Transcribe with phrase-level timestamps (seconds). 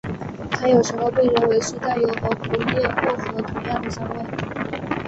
[0.49, 4.87] 它有时候被认为是带有和普列薄荷同样香味。